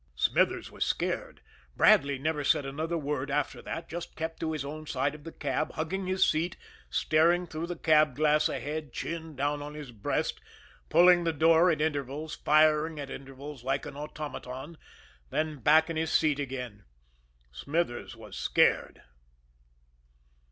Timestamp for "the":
5.25-5.31, 7.67-7.75, 11.23-11.31